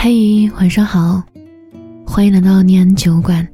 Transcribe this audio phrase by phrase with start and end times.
[0.00, 1.20] 嘿，晚上好，
[2.06, 3.46] 欢迎来到念安酒馆。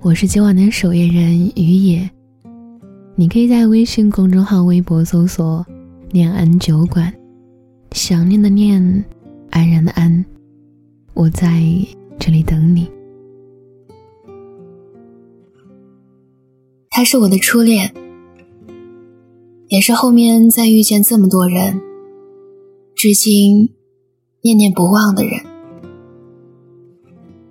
[0.00, 2.08] 我是今晚的守夜人于野，
[3.16, 5.66] 你可以在微信公众号、微博搜索
[6.12, 7.12] “念安酒馆”，
[7.90, 9.04] 想念的念，
[9.50, 10.24] 安然的安，
[11.14, 11.60] 我在
[12.16, 12.88] 这里等你。
[16.90, 17.92] 他是我的初恋，
[19.66, 21.80] 也是后面再遇见这么多人，
[22.94, 23.73] 至今
[24.44, 25.40] 念念不忘的人。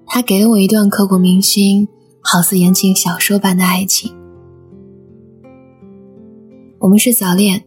[0.05, 1.88] 他给了我一段刻骨铭心、
[2.21, 4.13] 好似言情小说般的爱情。
[6.77, 7.63] 我们是早恋，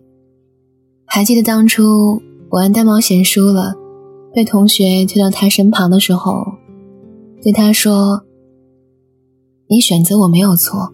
[1.07, 3.75] 还记得当初我玩单冒险输了，
[4.33, 6.47] 被同学推到他身旁的时候，
[7.43, 8.23] 对他说
[9.69, 10.93] ：“你选择我没有错。”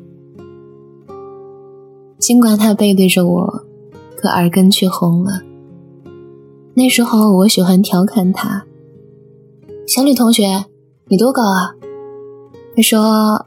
[2.19, 3.64] 尽管他背对着我，
[4.16, 5.42] 可耳根却红了。
[6.75, 8.65] 那时候我喜欢调侃他
[9.87, 10.65] ：“小李同学，
[11.09, 11.75] 你多高啊？”
[12.75, 13.47] 他说：“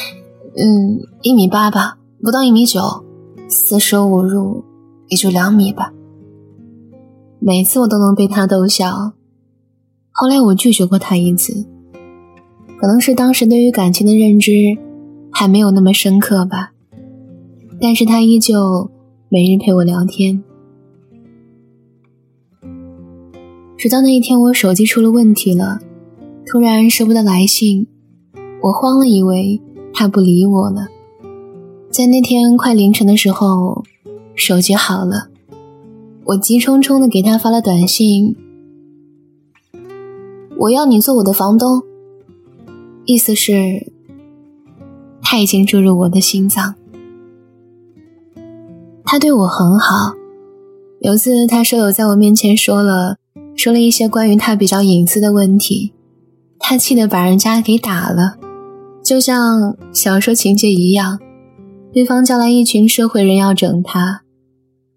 [0.56, 3.04] 嗯，一米八吧，不到一米九，
[3.48, 4.64] 四舍五入
[5.08, 5.92] 也就两米吧。”
[7.38, 9.12] 每次我都能被他逗笑。
[10.10, 11.66] 后来我拒绝过他一次，
[12.80, 14.50] 可能是当时对于感情的认知
[15.30, 16.72] 还没有那么深刻吧。
[17.78, 18.90] 但是他依旧
[19.28, 20.42] 每日陪我聊天，
[23.78, 25.80] 直到那一天我手机出了问题了，
[26.46, 27.86] 突然收不到来信，
[28.62, 29.60] 我慌了，以为
[29.92, 30.88] 他不理我了。
[31.90, 33.84] 在那天快凌晨的时候，
[34.34, 35.28] 手机好了，
[36.24, 38.34] 我急冲冲的给他发了短信
[40.58, 41.82] ：“我要你做我的房东。”
[43.04, 43.92] 意思是，
[45.22, 46.74] 他已经注入我的心脏。
[49.04, 50.14] 他对我很好，
[51.00, 53.18] 有次他舍友在我面前说了
[53.56, 55.92] 说了一些关于他比较隐私的问题，
[56.58, 58.36] 他气得把人家给打了，
[59.02, 61.18] 就像小说情节一样，
[61.92, 64.22] 对方叫来一群社会人要整他。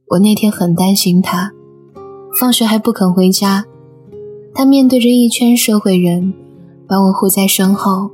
[0.10, 1.52] 我那天很担心他，
[2.40, 3.66] 放学还不肯回家，
[4.54, 6.34] 他面对着一圈社会人，
[6.88, 8.12] 把我护在身后，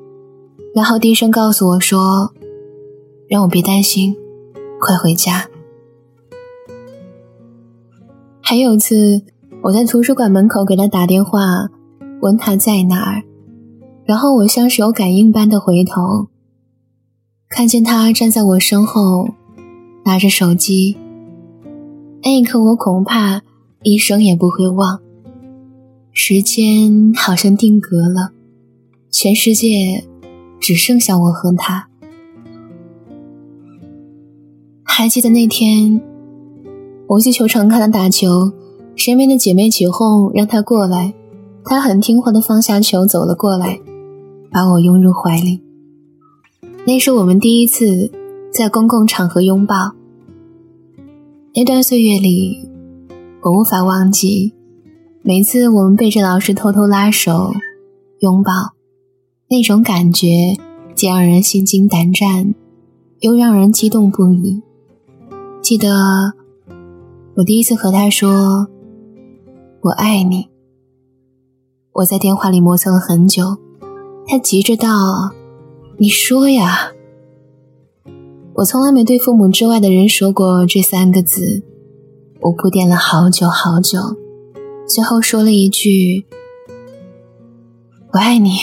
[0.76, 2.34] 然后低声告诉我说
[3.28, 4.16] ：“让我别担心，
[4.80, 5.50] 快回家。”
[8.48, 9.24] 还有次，
[9.66, 11.40] 我在图书馆门口给他打电话，
[12.22, 13.24] 问他在哪儿，
[14.04, 16.28] 然后我像是有感应般的回头，
[17.50, 19.30] 看见他站在我身后，
[20.06, 20.96] 拿着手机。
[22.22, 23.42] 那一刻，我恐怕
[23.82, 25.00] 一生也不会忘。
[26.12, 28.34] 时间好像定格了，
[29.10, 30.06] 全世界
[30.60, 31.88] 只剩下我和他。
[34.84, 36.00] 还记得那天。
[37.08, 38.52] 我去球场看他打球，
[38.96, 41.14] 身边的姐妹起哄让他过来，
[41.64, 43.80] 他很听话的放下球走了过来，
[44.50, 45.62] 把我拥入怀里。
[46.86, 48.12] 那是我们第一次
[48.54, 49.92] 在公共场合拥抱。
[51.54, 52.68] 那段岁月里，
[53.42, 54.54] 我无法忘记，
[55.22, 57.54] 每次我们背着老师偷偷拉手
[58.20, 58.52] 拥抱，
[59.50, 60.56] 那种感觉
[60.96, 62.56] 既让人心惊胆战，
[63.20, 64.62] 又让人激动不已。
[65.62, 66.34] 记得。
[67.38, 68.66] 我第一次和他说
[69.86, 70.50] “我爱你”，
[71.94, 73.56] 我在电话里磨蹭了很久，
[74.26, 74.90] 他急着道
[76.00, 76.92] ：“你说呀！”
[78.56, 81.64] 我从来没对父母之外的人说过这三个字，
[82.42, 84.00] 我铺垫了好久好久，
[84.88, 86.26] 最后说了一句
[88.12, 88.58] “我爱你”，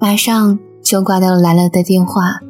[0.00, 2.40] 马上就挂掉了来了的电话。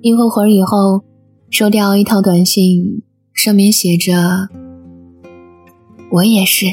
[0.00, 1.04] 一会会儿以后，
[1.50, 3.04] 收掉一条短信。
[3.32, 4.48] 上面写着
[6.10, 6.66] ：“我也是。”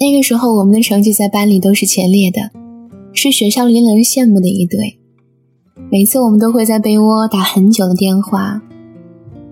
[0.00, 2.50] 那个时候，我们的成绩在班里都是前列的，
[3.12, 4.98] 是学校里令人羡慕的一对。
[5.90, 8.62] 每次我们都会在被窝打很久的电话，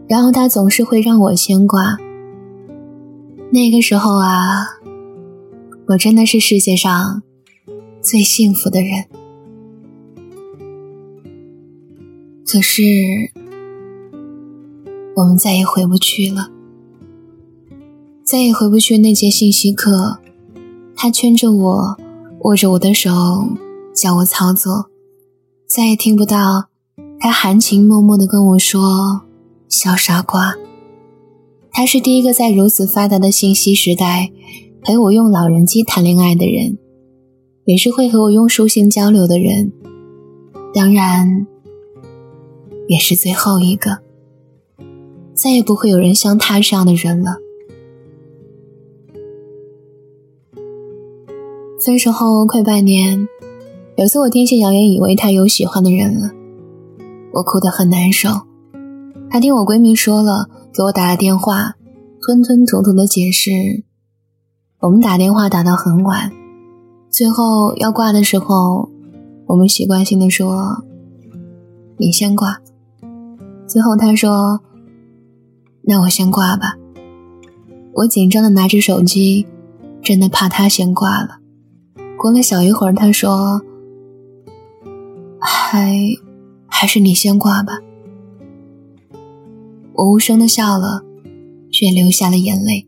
[0.08, 1.98] 然后他总是会让我先挂。
[3.50, 4.66] 那个时候啊，
[5.88, 7.22] 我真的是世界上
[8.00, 9.04] 最幸福的人。
[12.46, 12.82] 可是。
[15.18, 16.48] 我们再也回不去了，
[18.22, 20.20] 再也回不去那节信息课。
[20.94, 21.96] 他圈着我，
[22.42, 23.10] 握着我的手，
[23.92, 24.86] 教我操作。
[25.66, 26.66] 再也听不到
[27.18, 29.22] 他含情脉脉地跟我说
[29.68, 30.54] ：“小傻瓜。”
[31.72, 34.30] 他是第一个在如此发达的信息时代
[34.82, 36.78] 陪我用老人机谈恋爱的人，
[37.64, 39.72] 也是会和我用书信交流的人。
[40.72, 41.48] 当然，
[42.86, 44.06] 也是最后一个。
[45.40, 47.36] 再也不会有人像他这样的人了。
[51.86, 53.28] 分手后快半年，
[53.96, 56.32] 有次我听信谣言，以为他有喜欢的人了，
[57.34, 58.28] 我哭得很难受。
[59.30, 61.76] 他听我闺蜜说了，给我打了电话，
[62.20, 63.84] 吞吞吐吐的解释。
[64.80, 66.32] 我们打电话打到很晚，
[67.10, 68.90] 最后要挂的时候，
[69.46, 70.84] 我们习惯性的说
[71.96, 72.58] ：“你先挂。”
[73.68, 74.60] 最后他说。
[75.88, 76.76] 那我先挂吧。”
[77.94, 79.46] 我紧张的拿着手机，
[80.02, 81.38] 真的怕他先挂了。
[82.18, 83.62] 过了小一会儿，他说
[85.40, 85.96] ：“还
[86.66, 87.78] 还是你先挂吧。”
[89.94, 91.02] 我无声的笑了，
[91.72, 92.86] 却流下了眼泪。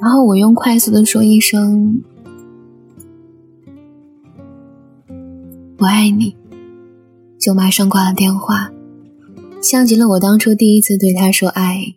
[0.00, 2.02] 然后我用快速的说一声
[5.78, 6.36] “我爱你”，
[7.38, 8.72] 就马上挂了电话，
[9.64, 11.94] 像极了我当初第一次对他说爱。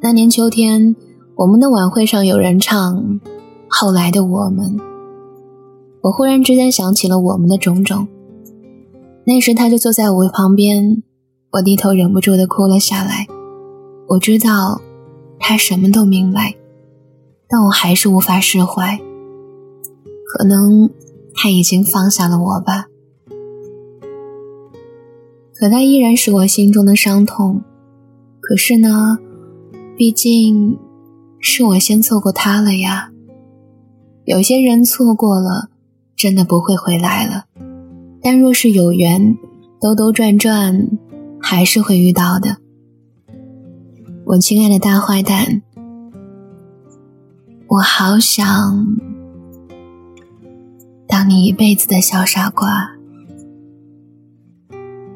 [0.00, 0.96] 那年秋天，
[1.36, 3.20] 我们的晚会上有人唱。
[3.68, 4.76] 后来的我们，
[6.02, 8.08] 我忽然之间想起了我们的种种。
[9.24, 11.04] 那时他就坐在我旁边，
[11.52, 13.28] 我低头忍不住的哭了下来。
[14.08, 14.80] 我知道
[15.38, 16.56] 他什么都明白，
[17.48, 18.98] 但我还是无法释怀。
[20.26, 20.90] 可能
[21.34, 22.88] 他已经放下了我吧，
[25.62, 27.62] 可他依然是我心中的伤痛。
[28.40, 29.16] 可是呢，
[29.96, 30.76] 毕竟
[31.38, 33.12] 是我先错过他了呀。
[34.24, 35.68] 有些人错过了，
[36.16, 37.44] 真的不会回来了；
[38.20, 39.38] 但若是有缘，
[39.80, 40.88] 兜兜转转，
[41.40, 42.56] 还是会遇到的。
[44.24, 45.62] 我亲爱的大坏蛋，
[47.68, 48.84] 我好想
[51.06, 52.96] 当你一辈子的小傻瓜，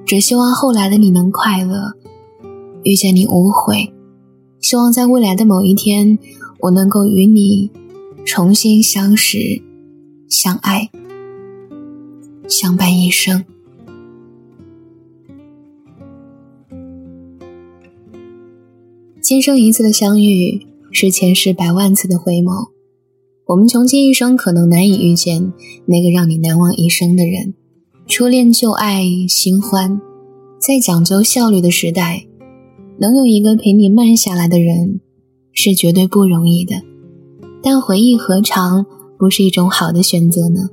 [0.07, 1.93] 只希望后来的你能快乐，
[2.85, 3.93] 遇见你无悔。
[4.61, 6.19] 希望在未来的某一天，
[6.61, 7.71] 我能够与你。
[8.25, 9.39] 重新相识、
[10.29, 10.91] 相爱、
[12.49, 13.45] 相伴一生。
[19.21, 22.71] 今生一次的相遇，是前世百万次的回眸。
[23.47, 25.53] 我们穷尽一生，可能难以遇见
[25.85, 27.55] 那个让你难忘一生的人。
[28.09, 30.01] 初恋、旧爱、新欢，
[30.61, 32.25] 在讲究效率的时代，
[32.99, 35.01] 能有一个陪你慢下来的人，
[35.53, 36.77] 是绝对不容易的。
[37.61, 38.87] 但回忆何尝
[39.19, 40.71] 不是一种好的选择呢？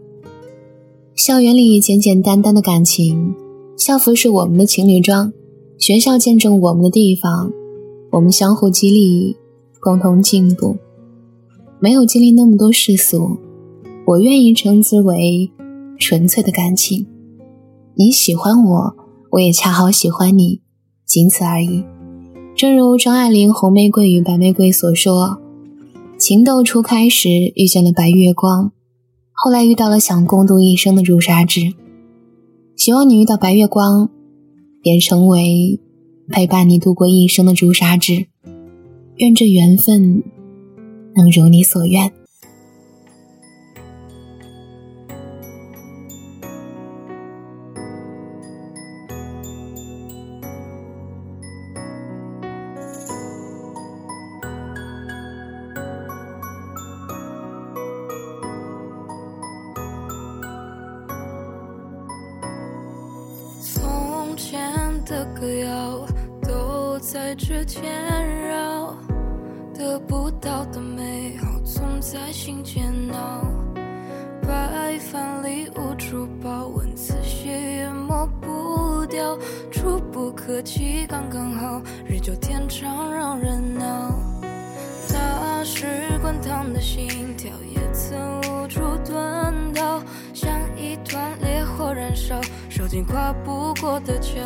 [1.15, 3.33] 校园里简简单单的感情，
[3.75, 5.33] 校服是我们的情侣装，
[5.79, 7.51] 学校见证我们的地方，
[8.11, 9.35] 我们相互激励，
[9.79, 10.77] 共同进步。
[11.79, 13.37] 没有经历那么多世俗，
[14.05, 15.51] 我愿意称之为
[15.97, 17.07] 纯粹的感情。
[17.95, 18.95] 你喜欢我，
[19.31, 20.61] 我也恰好喜欢你，
[21.05, 21.83] 仅此而已。
[22.55, 25.39] 正如张爱玲《红玫瑰与白玫瑰》所说。
[26.17, 28.71] 情窦初开时遇见了白月光，
[29.33, 31.73] 后来遇到了想共度一生的朱砂痣。
[32.77, 34.09] 希望你遇到白月光，
[34.81, 35.79] 便成为
[36.29, 38.27] 陪伴你度过一生的朱砂痣。
[39.17, 40.23] 愿这缘分
[41.15, 42.11] 能如你所愿。
[65.43, 66.07] 歌谣
[66.41, 67.83] 都在指尖
[68.47, 68.95] 绕，
[69.73, 73.43] 得不到的美好总在心间闹。
[74.41, 79.37] 白饭里无处报，文字血也抹不掉，
[79.69, 84.17] 触不可及刚刚好，日久天长让人恼。
[85.09, 85.85] 那时
[86.21, 90.01] 滚烫的心跳也曾无处遁逃，
[90.33, 94.39] 像一团烈火燃烧，烧尽跨不过的桥。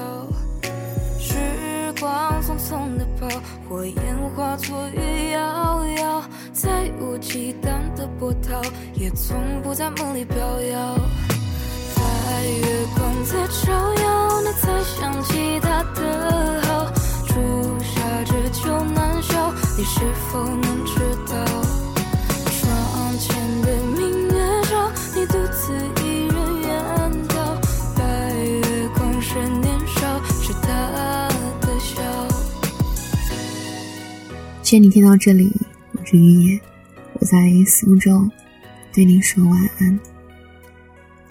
[2.00, 3.28] 光匆匆的跑，
[3.68, 6.24] 火焰化作雨遥遥，
[6.54, 8.62] 再无忌惮的波涛，
[8.94, 10.96] 也从不在梦里飘摇。
[11.96, 16.92] 在月光在照耀，你才想起他的好，
[17.28, 17.34] 朱
[17.80, 20.02] 砂痣久难消，你是
[20.32, 20.77] 否能
[34.68, 35.50] 谢谢你听到这里
[35.94, 36.60] 我是云野
[37.14, 38.30] 我在苏州
[38.94, 39.98] 对你说晚安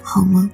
[0.03, 0.51] 好吗？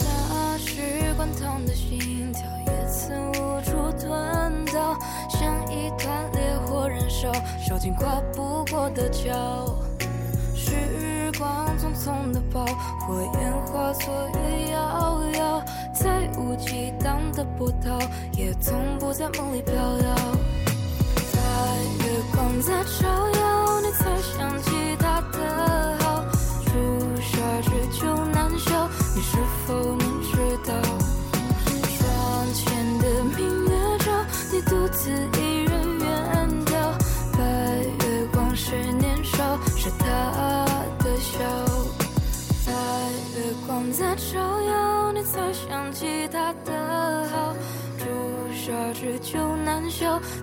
[0.00, 4.98] 那滚烫的心跳也曾无处遁逃
[5.30, 7.32] 像一团烈火燃烧
[7.66, 9.74] 烧尽跨不过的桥
[11.38, 12.64] 光匆匆的跑，
[13.06, 15.64] 火焰化作雨摇摇，
[15.94, 17.98] 再无激荡的波涛，
[18.36, 20.14] 也从不在梦里飘摇。
[21.32, 21.40] 在
[22.04, 23.08] 月光在照
[23.40, 25.03] 耀，你才想起。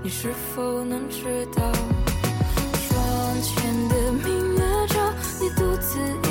[0.04, 1.72] 你是否能知道
[2.88, 6.31] 窗前的明月照你独自一